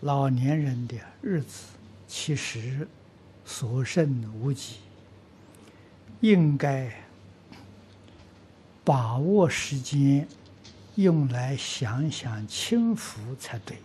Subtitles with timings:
[0.00, 1.64] 老年人的日子
[2.06, 2.86] 其实
[3.44, 4.76] 所剩无几，
[6.20, 6.92] 应该
[8.84, 10.28] 把握时间
[10.94, 13.76] 用来想想清福才对。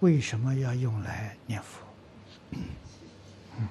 [0.00, 1.86] 为什么要用来念佛？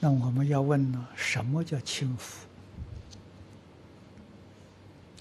[0.00, 1.08] 那我们要问呢？
[1.16, 2.46] 什么叫清福？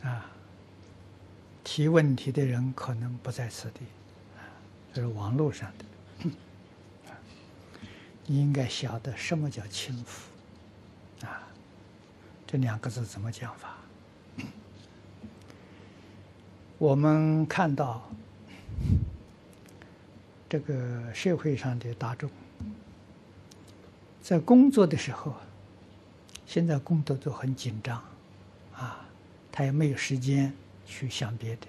[0.04, 0.32] 啊？
[1.78, 3.82] 提问题的人可能不在此地，
[4.36, 4.42] 啊，
[4.92, 5.86] 这是网络上的。
[8.26, 10.32] 你 应该晓得什么叫清福，
[11.24, 11.48] 啊，
[12.48, 13.78] 这两个字怎么讲法？
[16.80, 18.10] 我们看到
[20.50, 22.28] 这个社会上的大众，
[24.20, 25.32] 在工作的时候，
[26.48, 28.04] 现在工作都很紧张，
[28.74, 29.06] 啊，
[29.52, 30.52] 他也没有时间。
[30.90, 31.68] 去想别的，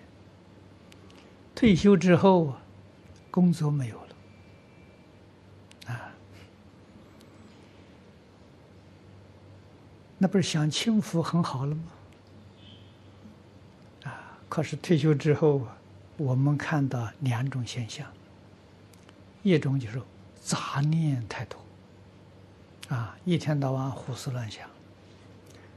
[1.59, 2.55] 退休之后，
[3.33, 6.15] 工作没有了，啊，
[10.19, 11.83] 那不是享清福很好了吗？
[14.05, 15.67] 啊，可是退休之后，
[16.17, 18.07] 我们看到两种现象，
[19.43, 20.01] 一种就是
[20.41, 21.59] 杂念太多，
[22.95, 24.71] 啊，一天到晚胡思乱想，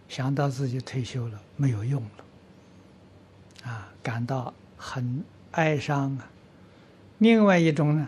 [0.08, 2.12] 想到自己退休了，没有用了。
[3.72, 6.30] 啊，感到很哀伤啊。
[7.20, 8.08] 另外一种呢，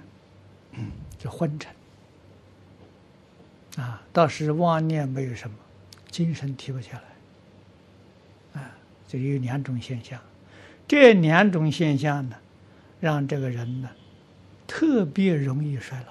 [1.18, 1.72] 就昏沉。
[3.78, 5.56] 啊，倒是妄念没有什么，
[6.10, 7.02] 精神提不起来。
[8.62, 8.72] 啊，
[9.08, 10.20] 就有两种现象。
[10.88, 12.36] 这两种现象呢，
[13.00, 13.90] 让这个人呢，
[14.68, 16.04] 特别容易衰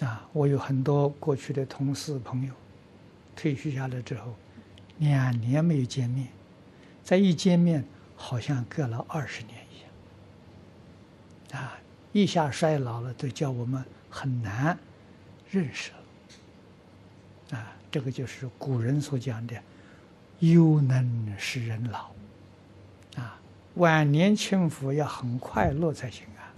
[0.00, 0.06] 老。
[0.06, 2.52] 啊，我有很多过去的同事朋友，
[3.34, 4.34] 退休下来之后，
[4.98, 6.28] 两年没有见面。
[7.02, 7.84] 再一见面，
[8.22, 9.80] 好像隔了二十年一
[11.54, 11.72] 样，啊，
[12.12, 14.78] 一下衰老了，都叫我们很难
[15.50, 15.90] 认识
[17.50, 19.56] 了，啊，这个就是古人所讲的
[20.40, 22.10] “忧能使人老”，
[23.16, 23.40] 啊，
[23.76, 26.52] 晚年清福要很快乐才行啊，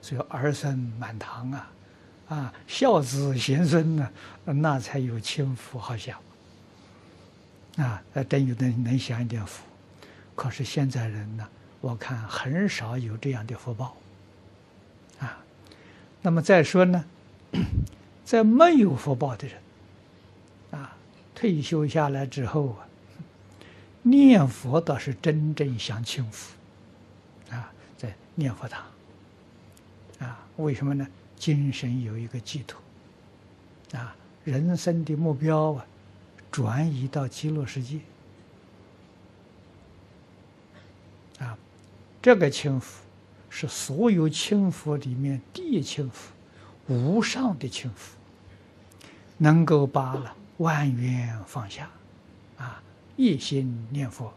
[0.00, 1.72] 所以儿孙满堂啊，
[2.28, 4.08] 啊，孝子贤孙呢，
[4.44, 6.18] 那才有清福好享，
[7.76, 9.64] 啊，真有的能享一点福。
[10.38, 11.48] 可是现在人呢，
[11.80, 13.96] 我看很少有这样的福报，
[15.18, 15.36] 啊，
[16.22, 17.04] 那么再说呢，
[18.24, 19.60] 在没有福报的人，
[20.70, 20.96] 啊，
[21.34, 22.86] 退休下来之后啊，
[24.02, 26.54] 念佛倒是真正享清福，
[27.50, 28.84] 啊，在念佛堂，
[30.20, 31.04] 啊，为什么呢？
[31.34, 32.80] 精神有一个寄托，
[33.98, 35.84] 啊，人生的目标啊，
[36.52, 37.98] 转移到极乐世界。
[42.20, 43.04] 这个清福
[43.48, 46.32] 是所有清福里面第一清福，
[46.88, 48.16] 无上的清福，
[49.36, 51.88] 能够把了万缘放下，
[52.56, 52.82] 啊，
[53.16, 54.32] 一心念佛，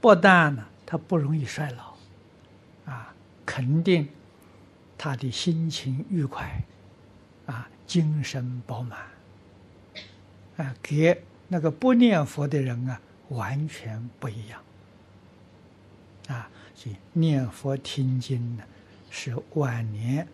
[0.00, 1.96] 不但呢他不容易衰老，
[2.84, 3.14] 啊，
[3.46, 4.08] 肯定
[4.98, 6.62] 他的心情愉快，
[7.46, 8.98] 啊，精神饱满，
[10.58, 13.00] 啊，给那个不念佛的人啊
[13.30, 14.60] 完全不一样。
[16.28, 18.64] 啊，所以念佛听经呢，
[19.10, 20.26] 是晚年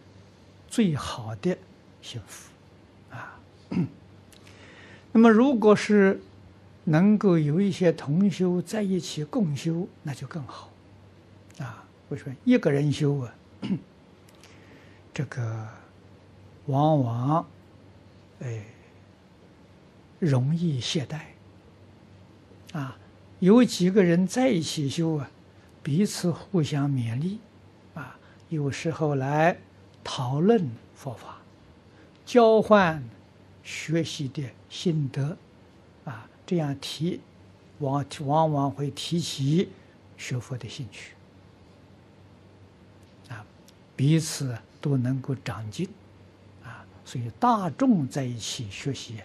[0.69, 1.57] 最好的
[2.01, 2.51] 幸福
[3.11, 3.41] 啊。
[5.13, 6.21] 那么，如果是
[6.85, 10.71] 能够有一些同修在一起共修，那就更好
[11.59, 11.85] 啊。
[12.09, 13.35] 为什么一个人修啊？
[15.13, 15.69] 这个
[16.67, 17.47] 往往
[18.41, 18.65] 哎
[20.21, 21.21] 容易懈怠
[22.73, 22.97] 啊。
[23.41, 25.31] 有几个人在一起修啊？
[25.83, 27.39] 彼此互相勉励，
[27.95, 28.19] 啊，
[28.51, 29.59] 有时候来
[30.05, 31.39] 讨论佛法，
[32.27, 33.03] 交换
[33.63, 35.37] 学习的心得，
[36.05, 37.21] 啊，这样提
[37.79, 39.71] 往往往会提起
[40.19, 41.15] 学佛的兴趣，
[43.31, 43.45] 啊，
[43.97, 45.89] 彼此都能够长进，
[46.63, 49.17] 啊，所以大众在一起学习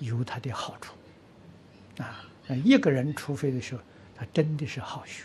[0.00, 0.94] 有它的好处，
[1.96, 2.26] 啊，
[2.62, 3.80] 一个人除非的时候，
[4.14, 5.24] 他真的是好学。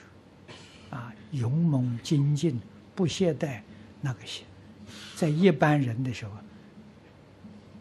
[1.31, 2.59] 勇猛精进，
[2.95, 3.61] 不懈怠，
[4.01, 4.45] 那个行，
[5.15, 6.31] 在一般人的时候，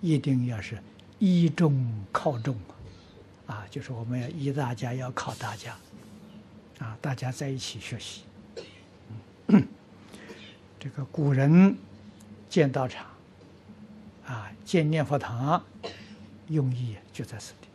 [0.01, 0.79] 一定要是
[1.19, 2.57] 依众靠众，
[3.47, 5.77] 啊，就是我们要依大家，要靠大家，
[6.79, 8.23] 啊，大家在一起学习。
[10.79, 11.77] 这个古人
[12.49, 13.07] 建道场，
[14.27, 15.65] 啊，建念佛堂，
[16.49, 17.66] 用意就在此地。